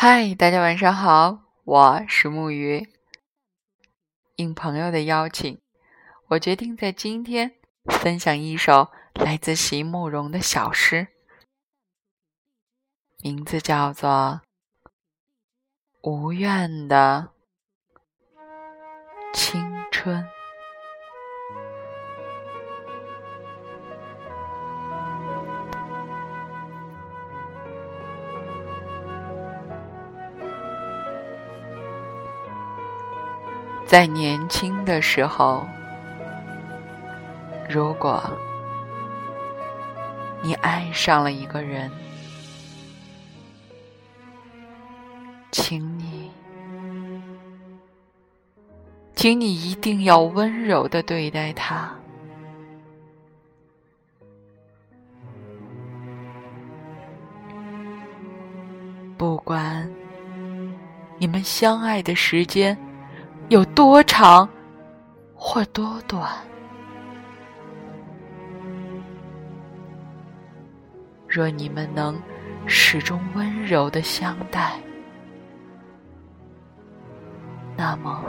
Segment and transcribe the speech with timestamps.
[0.00, 2.88] 嗨，大家晚上好，我是木鱼。
[4.36, 5.60] 应朋友的邀请，
[6.28, 7.56] 我决定在今天
[7.86, 11.08] 分享一首来自席慕容的小诗，
[13.24, 14.40] 名字叫做
[16.08, 17.32] 《无怨的
[19.34, 20.22] 青春》。
[33.88, 35.66] 在年轻的时候，
[37.70, 38.22] 如果
[40.42, 41.90] 你爱上了一个人，
[45.50, 46.30] 请你，
[49.14, 51.90] 请你一定要温柔的对待他，
[59.16, 59.90] 不管
[61.16, 62.78] 你们相爱的时间。
[63.48, 64.46] 有多长，
[65.34, 66.30] 或多短？
[71.26, 72.20] 若你们能
[72.66, 74.74] 始终温柔的相待，
[77.74, 78.22] 那么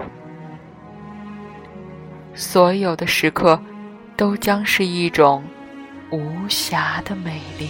[2.33, 3.61] 所有的时刻
[4.15, 5.43] 都将是一种
[6.11, 7.69] 无瑕的美丽。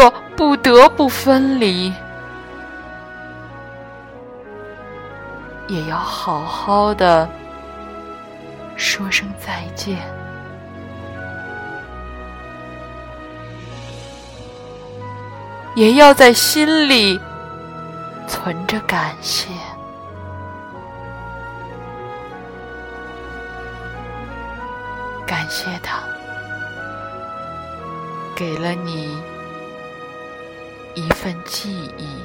[0.00, 1.92] 若不得不分离，
[5.68, 7.28] 也要好好的
[8.76, 9.98] 说声再见，
[15.74, 17.20] 也要在心里
[18.26, 19.50] 存着感谢，
[25.26, 25.98] 感谢他
[28.34, 29.14] 给了你。
[30.94, 32.22] 一份记忆。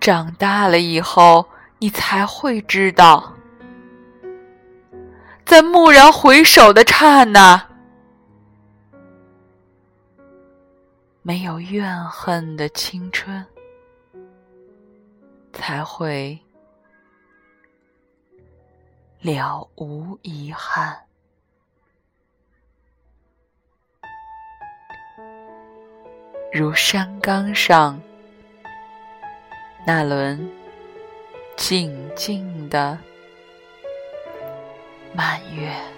[0.00, 1.46] 长大了以后，
[1.78, 3.30] 你才会知道，
[5.44, 7.62] 在蓦然回首的刹那，
[11.20, 13.44] 没有怨恨的青春，
[15.52, 16.38] 才会。
[19.20, 20.96] 了无遗憾，
[26.52, 28.00] 如山岗上
[29.84, 30.50] 那轮
[31.56, 32.96] 静静的
[35.12, 35.97] 满月。